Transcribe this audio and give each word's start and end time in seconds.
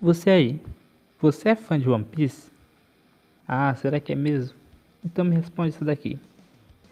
Você 0.00 0.28
aí, 0.28 0.60
você 1.18 1.48
é 1.48 1.56
fã 1.56 1.80
de 1.80 1.88
One 1.88 2.04
Piece? 2.04 2.50
Ah, 3.48 3.74
será 3.76 3.98
que 3.98 4.12
é 4.12 4.14
mesmo? 4.14 4.54
Então 5.02 5.24
me 5.24 5.34
responde 5.34 5.70
isso 5.70 5.86
daqui. 5.86 6.18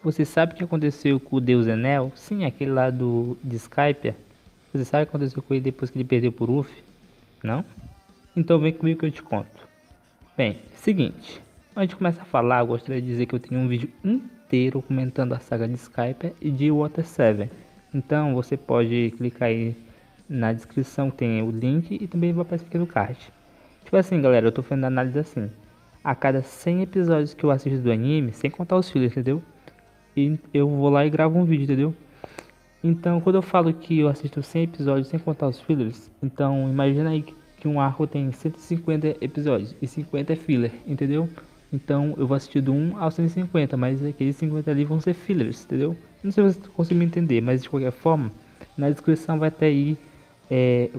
Você 0.03 0.25
sabe 0.25 0.55
o 0.55 0.57
que 0.57 0.65
aconteceu 0.65 1.21
com 1.21 1.37
o 1.37 1.41
Deus 1.41 1.67
Enel? 1.67 2.11
Sim, 2.15 2.47
aquele 2.47 2.71
lá 2.71 2.89
do 2.89 3.37
de 3.45 3.57
Skype. 3.57 4.15
Você 4.73 4.87
sabe 4.87 5.03
o 5.03 5.07
que 5.07 5.11
aconteceu 5.11 5.43
com 5.43 5.53
ele 5.53 5.65
depois 5.65 5.91
que 5.91 5.99
ele 5.99 6.05
perdeu 6.05 6.33
por 6.33 6.49
Luffy? 6.49 6.83
Não? 7.43 7.63
Então 8.35 8.59
vem 8.59 8.73
comigo 8.73 9.01
que 9.01 9.07
eu 9.07 9.11
te 9.11 9.23
conto. 9.23 9.69
Bem, 10.35 10.61
seguinte. 10.75 11.43
Antes 11.77 11.91
de 11.91 11.97
começar 11.97 12.23
a 12.23 12.27
falar, 12.27 12.61
eu 12.61 12.69
gostaria 12.69 13.03
de 13.03 13.07
dizer 13.07 13.27
que 13.27 13.35
eu 13.35 13.41
tenho 13.41 13.61
um 13.61 13.69
vídeo 13.69 13.91
inteiro 14.03 14.81
comentando 14.81 15.35
a 15.35 15.41
saga 15.41 15.69
de 15.69 15.75
Skype 15.75 16.33
e 16.41 16.51
de 16.51 16.71
Water 16.71 17.05
7. 17.05 17.51
Então 17.93 18.35
você 18.35 18.57
pode 18.57 19.13
clicar 19.19 19.49
aí 19.49 19.77
na 20.29 20.53
descrição 20.53 21.11
tem 21.11 21.43
o 21.43 21.51
link 21.51 21.99
e 22.01 22.07
também 22.07 22.33
vai 22.33 22.43
aparecer 22.43 22.67
aqui 22.67 22.79
no 22.79 22.87
card. 22.87 23.19
Tipo 23.85 23.97
assim, 23.97 24.21
galera, 24.21 24.47
eu 24.47 24.53
tô 24.53 24.63
fazendo 24.63 24.85
análise 24.85 25.19
assim. 25.19 25.51
A 26.03 26.15
cada 26.15 26.43
100 26.43 26.83
episódios 26.83 27.35
que 27.35 27.45
eu 27.45 27.51
assisto 27.51 27.79
do 27.79 27.91
anime, 27.91 28.33
sem 28.33 28.51
contar 28.51 28.77
os 28.77 28.91
filhos, 28.91 29.13
entendeu? 29.13 29.43
E 30.17 30.39
eu 30.53 30.69
vou 30.69 30.91
lá 30.91 31.05
e 31.05 31.11
gravo 31.11 31.39
um 31.39 31.45
vídeo, 31.45 31.65
entendeu? 31.65 31.95
Então, 32.83 33.21
quando 33.21 33.37
eu 33.37 33.43
falo 33.43 33.73
que 33.73 34.01
eu 34.01 34.09
assisto 34.09 34.43
100 34.43 34.65
episódios 34.65 35.09
sem 35.09 35.19
contar 35.19 35.49
os 35.49 35.61
fillers, 35.61 36.11
então 36.23 36.69
imagina 36.69 37.11
aí 37.11 37.25
que 37.57 37.67
um 37.67 37.81
arco 37.81 38.07
tem 38.07 38.31
150 38.31 39.17
episódios 39.23 39.75
e 39.81 39.87
50 39.87 40.35
é 40.35 40.37
filler, 40.37 40.73
entendeu? 40.87 41.29
Então 41.73 42.15
eu 42.19 42.27
vou 42.27 42.37
assistir 42.37 42.61
do 42.61 42.73
1 42.73 42.99
ao 42.99 43.11
150, 43.11 43.77
mas 43.77 44.05
aqueles 44.05 44.37
50 44.37 44.71
ali 44.71 44.85
vão 44.85 45.01
ser 45.01 45.15
fillers, 45.15 45.65
entendeu? 45.65 45.97
Não 46.23 46.31
sei 46.31 46.51
se 46.51 46.61
você 46.61 46.69
conseguiu 46.69 46.99
me 46.99 47.07
entender, 47.07 47.41
mas 47.41 47.63
de 47.63 47.71
qualquer 47.71 47.91
forma, 47.91 48.31
na 48.77 48.91
descrição 48.91 49.39
vai 49.39 49.51
ter 49.51 49.67
aí 49.67 49.99
é, 50.51 50.91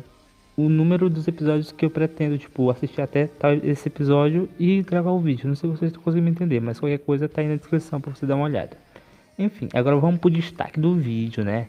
o 0.58 0.70
número 0.70 1.10
dos 1.10 1.28
episódios 1.28 1.72
que 1.72 1.86
eu 1.86 1.90
pretendo, 1.90 2.38
tipo, 2.38 2.70
assistir 2.70 3.02
até 3.02 3.30
esse 3.64 3.90
episódio 3.90 4.50
e 4.58 4.82
gravar 4.82 5.12
o 5.12 5.20
vídeo. 5.20 5.48
Não 5.48 5.56
sei 5.56 5.70
se 5.70 5.78
vocês 5.78 5.98
conseguem 5.98 6.24
me 6.24 6.32
entender, 6.32 6.62
mas 6.62 6.80
qualquer 6.80 7.00
coisa 7.00 7.28
tá 7.28 7.42
aí 7.42 7.48
na 7.48 7.56
descrição 7.56 8.00
para 8.00 8.14
você 8.14 8.26
dar 8.26 8.36
uma 8.36 8.46
olhada. 8.46 8.78
Enfim, 9.38 9.68
agora 9.74 9.98
vamos 9.98 10.20
pro 10.20 10.30
destaque 10.30 10.80
do 10.80 10.96
vídeo, 10.96 11.44
né? 11.44 11.68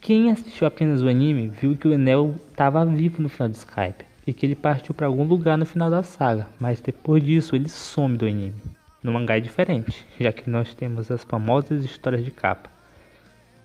Quem 0.00 0.30
assistiu 0.30 0.66
apenas 0.66 1.02
o 1.02 1.08
anime 1.08 1.48
viu 1.48 1.76
que 1.76 1.88
o 1.88 1.92
Enel 1.92 2.36
estava 2.50 2.84
vivo 2.84 3.22
no 3.22 3.28
final 3.28 3.48
do 3.48 3.54
Skype 3.54 4.04
e 4.26 4.32
que 4.32 4.46
ele 4.46 4.54
partiu 4.54 4.94
para 4.94 5.06
algum 5.06 5.24
lugar 5.24 5.58
no 5.58 5.66
final 5.66 5.90
da 5.90 6.02
saga, 6.02 6.46
mas 6.60 6.80
depois 6.80 7.24
disso 7.24 7.56
ele 7.56 7.68
some 7.68 8.16
do 8.16 8.26
anime. 8.26 8.54
No 9.02 9.12
mangá 9.12 9.36
é 9.36 9.40
diferente, 9.40 10.06
já 10.20 10.32
que 10.32 10.48
nós 10.48 10.74
temos 10.74 11.10
as 11.10 11.24
famosas 11.24 11.84
histórias 11.84 12.24
de 12.24 12.30
capa. 12.30 12.70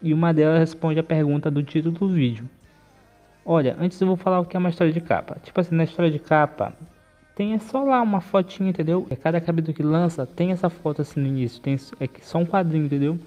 E 0.01 0.13
uma 0.13 0.33
delas 0.33 0.59
responde 0.59 0.99
a 0.99 1.03
pergunta 1.03 1.51
do 1.51 1.61
título 1.61 1.93
do 1.93 2.09
vídeo, 2.09 2.49
Olha, 3.51 3.75
antes 3.79 3.99
eu 3.99 4.05
vou 4.05 4.15
falar 4.15 4.39
o 4.39 4.45
que 4.45 4.55
é 4.55 4.59
uma 4.59 4.69
história 4.69 4.93
de 4.93 5.01
capa. 5.01 5.37
Tipo 5.43 5.59
assim, 5.59 5.73
na 5.73 5.83
história 5.83 6.11
de 6.11 6.19
capa, 6.19 6.71
tem 7.35 7.57
só 7.57 7.83
lá 7.83 7.99
uma 7.99 8.21
fotinha, 8.21 8.69
entendeu? 8.69 9.07
É 9.09 9.15
cada 9.15 9.41
capítulo 9.41 9.73
que 9.73 9.81
lança 9.81 10.23
tem 10.23 10.51
essa 10.51 10.69
foto 10.69 11.01
assim 11.01 11.19
no 11.19 11.25
início, 11.25 11.59
tem 11.59 11.73
é 11.99 12.07
só 12.21 12.37
um 12.37 12.45
quadrinho, 12.45 12.85
entendeu? 12.85 13.17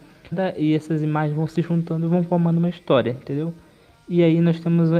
E 0.56 0.76
essas 0.76 1.02
imagens 1.02 1.34
vão 1.34 1.48
se 1.48 1.60
juntando 1.60 2.06
e 2.06 2.08
vão 2.08 2.22
formando 2.22 2.58
uma 2.58 2.68
história, 2.68 3.10
entendeu? 3.10 3.52
E 4.08 4.22
aí 4.22 4.40
nós 4.40 4.60
temos 4.60 4.90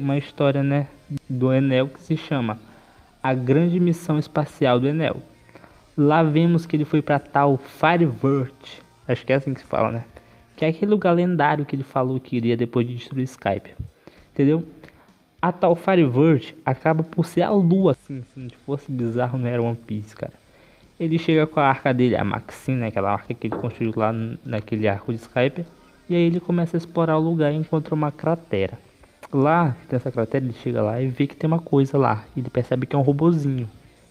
uma 0.00 0.16
história, 0.16 0.62
né, 0.62 0.86
do 1.28 1.52
Enel 1.52 1.88
que 1.88 2.00
se 2.00 2.16
chama 2.16 2.56
A 3.20 3.34
Grande 3.34 3.80
Missão 3.80 4.16
Espacial 4.16 4.78
do 4.78 4.86
Enel. 4.86 5.16
Lá 5.96 6.22
vemos 6.22 6.66
que 6.66 6.76
ele 6.76 6.84
foi 6.84 7.02
para 7.02 7.18
tal 7.18 7.56
Firevert, 7.58 8.80
acho 9.08 9.26
que 9.26 9.32
é 9.32 9.36
assim 9.36 9.52
que 9.52 9.60
se 9.60 9.66
fala, 9.66 9.90
né? 9.90 10.04
Que 10.54 10.64
é 10.64 10.68
aquele 10.68 10.92
lugar 10.92 11.10
lendário 11.16 11.66
que 11.66 11.74
ele 11.74 11.82
falou 11.82 12.20
que 12.20 12.36
iria 12.36 12.56
depois 12.56 12.86
de 12.86 12.94
destruir 12.94 13.24
Skype 13.24 13.74
entendeu? 14.38 14.64
A 15.42 15.50
tal 15.50 15.74
Fireverse 15.74 16.54
acaba 16.64 17.02
por 17.02 17.26
ser 17.26 17.42
a 17.42 17.50
lua, 17.50 17.92
assim, 17.92 18.22
se 18.32 18.56
fosse 18.64 18.90
bizarro, 18.90 19.36
não 19.36 19.48
era 19.48 19.60
One 19.60 19.76
Piece, 19.76 20.14
cara. 20.14 20.32
Ele 20.98 21.18
chega 21.18 21.44
com 21.46 21.58
a 21.58 21.64
arca 21.64 21.92
dele, 21.92 22.14
a 22.16 22.22
Maxine, 22.22 22.78
né, 22.78 22.86
aquela 22.88 23.12
arca 23.12 23.34
que 23.34 23.48
ele 23.48 23.56
construiu 23.56 23.92
lá 23.96 24.12
naquele 24.44 24.86
arco 24.86 25.12
de 25.12 25.18
Skype, 25.18 25.64
e 26.08 26.14
aí 26.14 26.22
ele 26.22 26.40
começa 26.40 26.76
a 26.76 26.78
explorar 26.78 27.18
o 27.18 27.20
lugar 27.20 27.52
e 27.52 27.56
encontra 27.56 27.94
uma 27.94 28.12
cratera. 28.12 28.78
Lá, 29.32 29.76
nessa 29.90 30.10
cratera, 30.10 30.44
ele 30.44 30.54
chega 30.54 30.82
lá 30.82 31.02
e 31.02 31.08
vê 31.08 31.26
que 31.26 31.36
tem 31.36 31.46
uma 31.46 31.58
coisa 31.58 31.98
lá. 31.98 32.24
Ele 32.36 32.48
percebe 32.48 32.86
que 32.86 32.96
é 32.96 32.98
um 32.98 33.02
robozinho. 33.02 33.68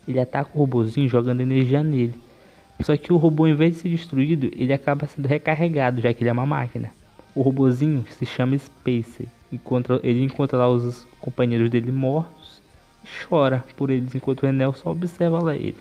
Ele 0.07 0.19
ataca 0.19 0.51
o 0.53 0.59
robozinho 0.59 1.09
jogando 1.09 1.41
energia 1.41 1.81
nele. 1.81 2.13
Só 2.81 2.95
que 2.95 3.11
o 3.11 3.17
robô, 3.17 3.47
em 3.47 3.55
vez 3.55 3.73
de 3.73 3.79
ser 3.79 3.89
destruído, 3.89 4.51
ele 4.55 4.71
acaba 4.71 5.07
sendo 5.07 5.27
recarregado, 5.27 5.99
já 6.01 6.13
que 6.13 6.21
ele 6.21 6.29
é 6.29 6.33
uma 6.33 6.45
máquina. 6.45 6.91
O 7.37 7.43
robozinho 7.43 8.03
se 8.09 8.25
chama 8.25 8.57
Spacer 8.57 9.27
encontra, 9.51 9.99
ele 10.01 10.23
encontra 10.23 10.57
lá 10.57 10.67
os 10.67 11.07
companheiros 11.21 11.69
dele 11.69 11.91
mortos 11.91 12.63
e 13.03 13.07
chora 13.29 13.63
por 13.75 13.91
eles 13.91 14.15
enquanto 14.15 14.41
o 14.41 14.47
Enel 14.47 14.73
só 14.73 14.89
observa 14.89 15.43
lá 15.43 15.55
ele. 15.55 15.77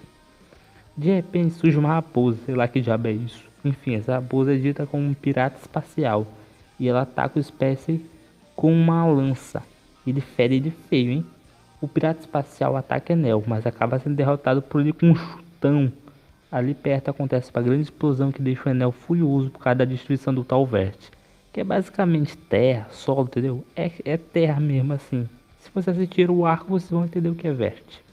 De 0.95 1.09
repente 1.11 1.55
surge 1.55 1.79
uma 1.79 1.95
raposa, 1.95 2.37
sei 2.45 2.55
lá 2.55 2.69
que 2.69 2.83
diabo 2.83 3.09
é 3.09 3.13
isso. 3.13 3.43
Enfim, 3.65 3.95
essa 3.95 4.17
raposa 4.17 4.53
é 4.53 4.59
dita 4.59 4.85
como 4.85 5.03
um 5.03 5.15
pirata 5.15 5.59
espacial 5.59 6.27
e 6.79 6.91
ela 6.91 7.01
ataca 7.01 7.39
o 7.39 7.41
espécie 7.41 8.05
com 8.55 8.71
uma 8.71 9.07
lança. 9.07 9.63
Ele 10.07 10.21
fere 10.21 10.57
ele 10.57 10.71
feio, 10.91 11.11
hein? 11.11 11.27
O 11.81 11.89
pirata 11.89 12.21
espacial 12.21 12.77
ataca 12.77 13.15
Enel, 13.15 13.43
mas 13.47 13.67
acaba 13.67 13.99
sendo 13.99 14.15
derrotado 14.15 14.61
por 14.61 14.83
ele 14.83 14.93
com 14.93 15.07
um 15.07 15.17
chutão. 15.17 15.91
Ali 16.53 16.75
perto 16.75 17.09
acontece 17.09 17.51
uma 17.51 17.63
grande 17.63 17.85
explosão 17.85 18.31
que 18.31 18.43
deixa 18.43 18.69
o 18.69 18.71
Enel 18.71 18.93
furioso 18.93 19.49
por 19.49 19.61
causa 19.61 19.77
da 19.79 19.85
destruição 19.87 20.35
do 20.35 20.45
tal 20.45 20.67
Verte 20.67 21.16
que 21.57 21.61
é 21.63 21.65
basicamente 21.65 22.37
terra, 22.37 22.87
solo, 22.91 23.23
entendeu? 23.23 23.65
É, 23.75 23.91
é 24.05 24.19
terra 24.19 24.61
mesmo 24.61 24.93
assim. 24.93 25.27
Se 25.59 25.71
você 25.75 25.89
assistir 25.89 26.31
o 26.31 26.45
arco, 26.45 26.69
vocês 26.69 26.91
vão 26.91 27.07
entender 27.07 27.31
o 27.31 27.35
que 27.35 27.49
é 27.49 27.53
verte. 27.55 28.05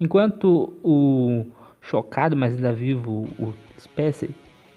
Enquanto 0.00 0.72
o 0.80 1.44
chocado, 1.80 2.36
mas 2.36 2.54
ainda 2.54 2.72
vivo, 2.72 3.28
o 3.36 3.52
Spencer, 3.80 4.30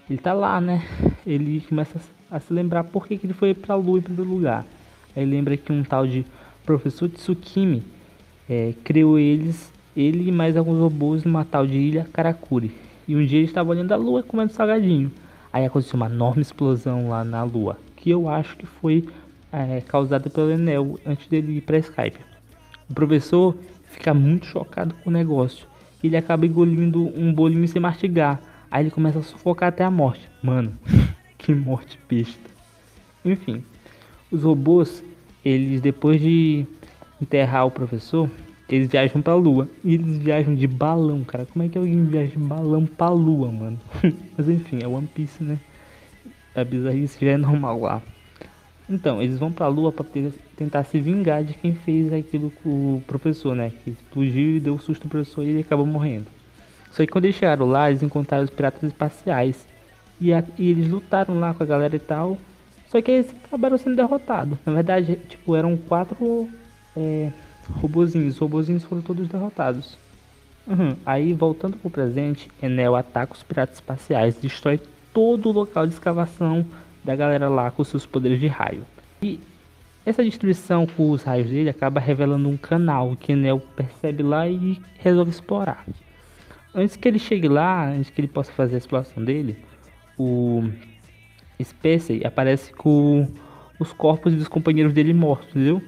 ele 0.09 0.17
tá 0.17 0.33
lá, 0.33 0.59
né? 0.59 0.83
Ele 1.27 1.61
começa 1.69 2.01
a 2.31 2.39
se 2.39 2.51
lembrar 2.51 2.85
por 2.85 3.05
que, 3.05 3.19
que 3.19 3.27
ele 3.27 3.35
foi 3.35 3.53
pra 3.53 3.75
lua 3.75 3.99
em 3.99 4.01
primeiro 4.01 4.31
lugar. 4.31 4.65
Aí 5.15 5.23
lembra 5.23 5.55
que 5.55 5.71
um 5.71 5.83
tal 5.83 6.07
de 6.07 6.25
professor 6.65 7.07
Tsukimi 7.07 7.83
é, 8.49 8.73
criou 8.83 9.19
eles, 9.19 9.71
ele 9.95 10.27
e 10.27 10.31
mais 10.31 10.57
alguns 10.57 10.79
robôs 10.79 11.23
numa 11.23 11.45
tal 11.45 11.67
de 11.67 11.77
ilha 11.77 12.07
Karakuri. 12.11 12.71
E 13.07 13.15
um 13.15 13.23
dia 13.23 13.37
ele 13.37 13.45
estava 13.45 13.69
olhando 13.69 13.91
a 13.91 13.95
lua 13.95 14.23
comendo 14.23 14.53
salgadinho. 14.53 15.11
Aí 15.53 15.65
aconteceu 15.65 15.97
uma 15.97 16.07
enorme 16.07 16.41
explosão 16.41 17.09
lá 17.09 17.23
na 17.23 17.43
Lua, 17.43 17.77
que 17.95 18.09
eu 18.09 18.27
acho 18.27 18.57
que 18.57 18.65
foi 18.65 19.07
é, 19.51 19.81
causada 19.81 20.27
pelo 20.27 20.51
Enel 20.51 20.99
antes 21.05 21.27
dele 21.27 21.57
ir 21.57 21.61
para 21.61 21.77
Skype. 21.77 22.19
O 22.89 22.93
professor 22.95 23.55
fica 23.91 24.15
muito 24.15 24.47
chocado 24.47 24.95
com 24.95 25.11
o 25.11 25.13
negócio. 25.13 25.67
Ele 26.03 26.17
acaba 26.17 26.47
engolindo 26.47 27.07
um 27.15 27.31
bolinho 27.31 27.67
sem 27.67 27.79
mastigar. 27.79 28.41
Aí 28.71 28.83
ele 28.83 28.91
começa 28.91 29.19
a 29.19 29.23
sufocar 29.23 29.69
até 29.69 29.83
a 29.83 29.91
morte. 29.91 30.27
Mano, 30.41 30.73
que 31.37 31.53
morte 31.53 31.99
besta. 32.09 32.49
Enfim, 33.23 33.63
os 34.31 34.41
robôs, 34.41 35.03
eles 35.45 35.79
depois 35.79 36.19
de 36.19 36.65
enterrar 37.21 37.67
o 37.67 37.71
professor, 37.71 38.27
eles 38.75 38.87
viajam 38.87 39.21
pra 39.21 39.35
lua. 39.35 39.69
E 39.83 39.93
eles 39.93 40.17
viajam 40.17 40.55
de 40.55 40.67
balão, 40.67 41.23
cara. 41.23 41.45
Como 41.45 41.63
é 41.63 41.69
que 41.69 41.77
alguém 41.77 42.05
viaja 42.05 42.31
de 42.31 42.37
balão 42.37 42.85
pra 42.85 43.09
lua, 43.09 43.51
mano? 43.51 43.79
Mas 44.37 44.49
enfim, 44.49 44.79
é 44.81 44.87
One 44.87 45.07
Piece, 45.07 45.43
né? 45.43 45.59
A 46.55 46.63
bizarrice 46.63 47.23
já 47.23 47.33
é 47.33 47.37
normal 47.37 47.79
lá. 47.79 48.01
Então, 48.89 49.21
eles 49.21 49.37
vão 49.37 49.51
pra 49.51 49.67
lua 49.67 49.91
pra 49.91 50.05
tentar 50.57 50.83
se 50.85 50.99
vingar 50.99 51.43
de 51.43 51.53
quem 51.53 51.73
fez 51.73 52.11
aquilo 52.11 52.51
com 52.63 52.97
o 52.97 53.03
professor, 53.05 53.55
né? 53.55 53.71
Que 53.83 53.91
explodiu 53.91 54.57
e 54.57 54.59
deu 54.59 54.77
susto 54.79 55.03
no 55.03 55.09
professor 55.09 55.43
e 55.43 55.49
ele 55.49 55.61
acabou 55.61 55.85
morrendo. 55.85 56.27
Só 56.91 57.03
que 57.03 57.11
quando 57.11 57.25
eles 57.25 57.35
chegaram 57.35 57.67
lá, 57.67 57.89
eles 57.89 58.03
encontraram 58.03 58.43
os 58.43 58.49
piratas 58.49 58.83
espaciais. 58.83 59.67
E, 60.19 60.33
a, 60.33 60.43
e 60.57 60.69
eles 60.69 60.89
lutaram 60.89 61.39
lá 61.39 61.53
com 61.53 61.63
a 61.63 61.65
galera 61.65 61.95
e 61.95 61.99
tal. 61.99 62.37
Só 62.87 63.01
que 63.01 63.11
eles 63.11 63.35
acabaram 63.45 63.77
sendo 63.77 63.95
derrotados. 63.95 64.57
Na 64.65 64.73
verdade, 64.73 65.15
tipo, 65.27 65.55
eram 65.55 65.75
quatro 65.77 66.47
é, 66.95 67.31
robozinhos. 67.71 68.35
Os 68.35 68.39
robozinhos 68.39 68.83
foram 68.83 69.01
todos 69.01 69.27
derrotados. 69.27 69.97
Uhum. 70.67 70.95
Aí, 71.05 71.33
voltando 71.33 71.77
pro 71.77 71.89
presente, 71.89 72.49
Enel 72.61 72.95
ataca 72.95 73.33
os 73.33 73.43
piratas 73.43 73.75
espaciais, 73.75 74.35
destrói 74.35 74.79
todo 75.13 75.49
o 75.49 75.51
local 75.51 75.85
de 75.85 75.93
escavação 75.93 76.65
da 77.03 77.15
galera 77.15 77.49
lá 77.49 77.69
com 77.69 77.83
seus 77.83 78.05
poderes 78.05 78.39
de 78.39 78.47
raio. 78.47 78.85
E 79.21 79.39
essa 80.05 80.23
destruição 80.23 80.85
com 80.85 81.11
os 81.11 81.23
raios 81.23 81.49
dele 81.49 81.69
acaba 81.69 81.99
revelando 81.99 82.47
um 82.49 82.57
canal 82.57 83.15
que 83.15 83.33
Enel 83.33 83.59
percebe 83.75 84.23
lá 84.23 84.47
e 84.47 84.81
resolve 84.99 85.31
explorar. 85.31 85.85
Antes 86.73 86.95
que 86.95 87.07
ele 87.07 87.19
chegue 87.19 87.47
lá, 87.47 87.89
antes 87.89 88.09
que 88.09 88.19
ele 88.19 88.27
possa 88.27 88.51
fazer 88.51 88.75
a 88.75 88.77
exploração 88.79 89.23
dele, 89.23 89.57
o 90.17 90.63
Spacey 91.61 92.25
aparece 92.25 92.73
com 92.73 93.27
os 93.79 93.93
corpos 93.93 94.33
dos 94.33 94.47
companheiros 94.47 94.93
dele 94.93 95.13
mortos, 95.13 95.49
entendeu? 95.49 95.81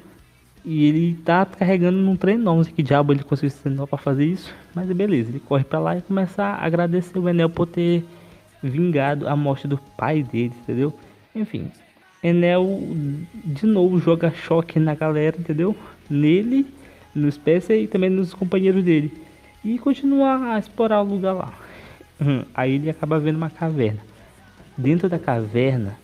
E 0.66 0.86
ele 0.86 1.14
tá 1.24 1.46
carregando 1.46 2.00
num 2.00 2.16
trem 2.16 2.38
não 2.38 2.64
sei 2.64 2.74
que 2.74 2.82
diabo 2.82 3.14
ele 3.14 3.24
conseguiu 3.24 3.48
esse 3.48 3.62
trenó 3.62 3.86
pra 3.86 4.00
fazer 4.00 4.26
isso. 4.26 4.54
Mas 4.74 4.92
beleza, 4.92 5.30
ele 5.30 5.40
corre 5.40 5.64
pra 5.64 5.80
lá 5.80 5.98
e 5.98 6.02
começa 6.02 6.44
a 6.44 6.66
agradecer 6.66 7.18
o 7.20 7.30
Enel 7.30 7.50
por 7.50 7.68
ter 7.68 8.04
vingado 8.64 9.28
a 9.28 9.36
morte 9.36 9.68
do 9.68 9.78
pai 9.78 10.24
dele, 10.24 10.54
entendeu? 10.64 10.98
Enfim, 11.36 11.72
Enel 12.24 12.82
de 13.44 13.68
novo 13.68 14.00
joga 14.00 14.32
choque 14.32 14.80
na 14.80 14.96
galera, 14.96 15.38
entendeu? 15.38 15.76
Nele, 16.10 16.66
no 17.14 17.32
Spencer 17.32 17.80
e 17.80 17.88
também 17.88 18.10
nos 18.10 18.34
companheiros 18.34 18.84
dele. 18.84 19.14
E 19.64 19.78
continua 19.78 20.54
a 20.54 20.60
explorar 20.60 21.02
o 21.02 21.06
lugar 21.06 21.34
lá. 21.34 21.54
Hum, 22.20 22.44
aí 22.54 22.74
ele 22.76 22.90
acaba 22.90 23.20
vendo 23.20 23.36
uma 23.36 23.50
caverna. 23.50 24.00
Dentro 24.78 25.08
da 25.08 25.20
caverna 25.20 25.98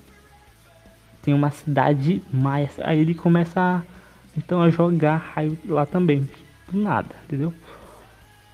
tem 1.22 1.34
uma 1.34 1.52
cidade 1.52 2.22
maia. 2.32 2.70
Aí 2.84 3.00
ele 3.00 3.14
começa 3.14 3.60
a, 3.60 3.82
então 4.38 4.62
a 4.62 4.70
jogar 4.70 5.18
raio 5.18 5.58
lá 5.66 5.86
também. 5.86 6.30
Do 6.70 6.80
nada, 6.80 7.16
entendeu? 7.26 7.54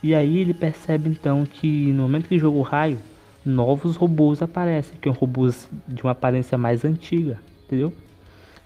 E 0.01 0.13
aí 0.13 0.37
ele 0.39 0.53
percebe 0.53 1.09
então 1.09 1.45
que 1.45 1.91
no 1.91 2.03
momento 2.03 2.27
que 2.27 2.39
joga 2.39 2.57
o 2.57 2.61
raio, 2.61 2.99
novos 3.45 3.95
robôs 3.95 4.41
aparecem, 4.41 4.97
que 4.99 5.09
são 5.09 5.17
robôs 5.17 5.69
de 5.87 6.01
uma 6.03 6.11
aparência 6.11 6.57
mais 6.57 6.83
antiga, 6.83 7.39
entendeu? 7.65 7.93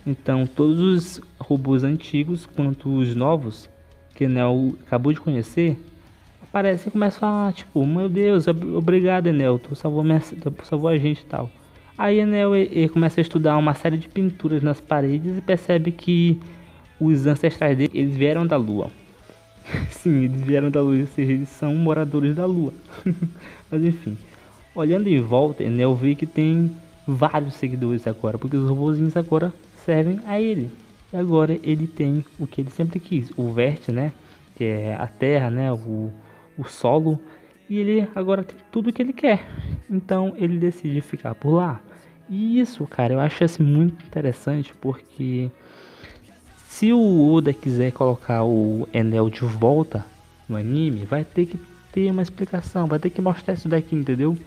Então 0.05 0.45
todos 0.47 0.79
os 0.79 1.21
robôs 1.39 1.83
antigos 1.83 2.45
quanto 2.45 2.89
os 2.89 3.15
novos 3.15 3.69
que 4.15 4.25
Enel 4.25 4.75
acabou 4.85 5.13
de 5.13 5.19
conhecer 5.19 5.77
aparecem 6.41 6.89
e 6.89 6.91
começam 6.91 7.17
a 7.17 7.31
falar, 7.31 7.53
tipo, 7.53 7.85
meu 7.85 8.09
Deus, 8.09 8.45
obrigado 8.47 9.27
Enel, 9.27 9.57
tu 9.57 9.73
salvou, 9.75 10.03
minha, 10.03 10.19
tu 10.19 10.53
salvou 10.65 10.89
a 10.89 10.97
gente 10.97 11.21
e 11.21 11.25
tal. 11.25 11.49
Aí 11.97 12.19
Enel 12.19 12.55
ele 12.55 12.89
começa 12.89 13.19
a 13.19 13.23
estudar 13.23 13.57
uma 13.57 13.73
série 13.73 13.97
de 13.97 14.09
pinturas 14.09 14.61
nas 14.61 14.81
paredes 14.81 15.37
e 15.37 15.41
percebe 15.41 15.91
que 15.91 16.39
os 17.01 17.25
ancestrais 17.25 17.75
dele 17.75 17.91
eles 17.95 18.15
vieram 18.15 18.45
da 18.45 18.55
Lua. 18.55 18.91
Sim, 19.89 20.25
eles 20.25 20.41
vieram 20.41 20.69
da 20.69 20.81
Lua, 20.81 20.99
ou 20.99 21.07
seja, 21.07 21.31
eles 21.31 21.49
são 21.49 21.75
moradores 21.75 22.35
da 22.35 22.45
Lua. 22.45 22.73
Mas 23.71 23.83
enfim, 23.83 24.15
olhando 24.75 25.07
em 25.07 25.19
volta, 25.19 25.63
Enel 25.63 25.95
vê 25.95 26.13
que 26.13 26.27
tem 26.27 26.75
vários 27.07 27.55
seguidores 27.55 28.05
agora, 28.05 28.37
porque 28.37 28.55
os 28.55 28.69
robôzinhos 28.69 29.17
agora 29.17 29.51
servem 29.83 30.19
a 30.27 30.39
ele. 30.39 30.69
E 31.11 31.17
agora 31.17 31.59
ele 31.63 31.87
tem 31.87 32.23
o 32.39 32.45
que 32.45 32.61
ele 32.61 32.69
sempre 32.69 32.99
quis, 32.99 33.31
o 33.35 33.51
vértice, 33.51 33.91
né? 33.91 34.13
Que 34.55 34.65
é 34.65 34.95
a 34.95 35.07
terra, 35.07 35.49
né? 35.49 35.71
O, 35.71 36.11
o 36.55 36.63
solo. 36.65 37.19
E 37.67 37.79
ele 37.79 38.07
agora 38.13 38.43
tem 38.43 38.57
tudo 38.71 38.89
o 38.89 38.93
que 38.93 39.01
ele 39.01 39.13
quer. 39.13 39.45
Então 39.89 40.33
ele 40.37 40.57
decide 40.57 41.01
ficar 41.01 41.33
por 41.33 41.51
lá. 41.55 41.81
E 42.29 42.59
isso, 42.59 42.85
cara, 42.85 43.13
eu 43.13 43.19
acho 43.19 43.43
assim 43.43 43.63
muito 43.63 44.05
interessante 44.05 44.73
porque 44.79 45.49
se 46.71 46.93
o 46.93 47.33
Oda 47.33 47.53
quiser 47.53 47.91
colocar 47.91 48.45
o 48.45 48.87
Enel 48.93 49.29
de 49.29 49.41
volta 49.41 50.05
no 50.47 50.55
anime, 50.55 51.05
vai 51.05 51.25
ter 51.25 51.45
que 51.45 51.59
ter 51.91 52.09
uma 52.09 52.21
explicação, 52.21 52.87
vai 52.87 52.97
ter 52.97 53.09
que 53.09 53.21
mostrar 53.21 53.53
isso 53.53 53.67
daqui, 53.67 53.93
entendeu? 53.93 54.37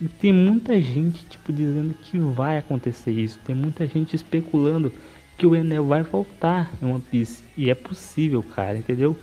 E 0.00 0.06
tem 0.06 0.32
muita 0.32 0.80
gente 0.80 1.26
tipo 1.26 1.52
dizendo 1.52 1.92
que 1.94 2.18
vai 2.18 2.56
acontecer 2.56 3.10
isso, 3.10 3.38
tem 3.44 3.54
muita 3.54 3.84
gente 3.84 4.14
especulando 4.14 4.92
que 5.36 5.44
o 5.44 5.56
Enel 5.56 5.84
vai 5.84 6.04
voltar 6.04 6.70
em 6.80 6.86
One 6.86 7.02
Piece 7.10 7.42
e 7.56 7.68
é 7.68 7.74
possível, 7.74 8.44
cara, 8.44 8.78
entendeu? 8.78 9.16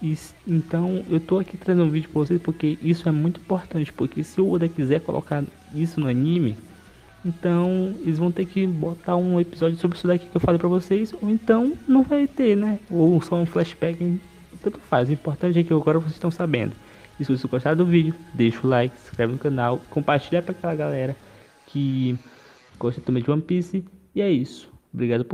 E, 0.00 0.16
então 0.46 1.04
eu 1.10 1.18
tô 1.18 1.40
aqui 1.40 1.56
trazendo 1.56 1.84
um 1.84 1.90
vídeo 1.90 2.08
para 2.10 2.20
vocês 2.20 2.40
porque 2.40 2.78
isso 2.80 3.08
é 3.08 3.12
muito 3.12 3.40
importante, 3.40 3.92
porque 3.92 4.22
se 4.22 4.40
o 4.40 4.50
Oda 4.50 4.68
quiser 4.68 5.00
colocar 5.00 5.42
isso 5.74 5.98
no 5.98 6.08
anime, 6.08 6.56
então, 7.24 7.94
eles 8.02 8.18
vão 8.18 8.30
ter 8.30 8.44
que 8.44 8.66
botar 8.66 9.16
um 9.16 9.40
episódio 9.40 9.78
sobre 9.78 9.96
isso 9.96 10.06
daqui 10.06 10.26
que 10.26 10.36
eu 10.36 10.40
falei 10.40 10.58
pra 10.58 10.68
vocês, 10.68 11.14
ou 11.22 11.30
então 11.30 11.72
não 11.88 12.02
vai 12.02 12.26
ter, 12.26 12.56
né? 12.56 12.78
Ou 12.90 13.20
só 13.22 13.36
um 13.36 13.46
flashback, 13.46 14.20
tanto 14.62 14.78
faz. 14.80 15.08
O 15.08 15.12
importante 15.12 15.58
é 15.58 15.64
que 15.64 15.72
agora 15.72 15.98
vocês 15.98 16.12
estão 16.12 16.30
sabendo. 16.30 16.72
E 17.18 17.24
se 17.24 17.30
vocês 17.30 17.50
gostaram 17.50 17.76
do 17.76 17.86
vídeo, 17.86 18.14
deixa 18.34 18.60
o 18.62 18.68
like, 18.68 18.94
se 18.98 19.08
inscreve 19.08 19.32
no 19.32 19.38
canal, 19.38 19.80
compartilha 19.88 20.42
pra 20.42 20.52
aquela 20.52 20.74
galera 20.74 21.16
que 21.66 22.18
gosta 22.78 23.00
também 23.00 23.22
de 23.22 23.30
One 23.30 23.40
Piece. 23.40 23.84
E 24.14 24.20
é 24.20 24.30
isso. 24.30 24.68
Obrigado 24.92 25.24
por 25.24 25.32